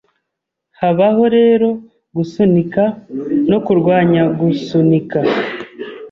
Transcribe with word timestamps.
Habaho 0.79 1.23
rero 1.35 1.69
gusunika 2.15 2.83
no 3.49 3.57
kurwanyagusunika 3.65 5.19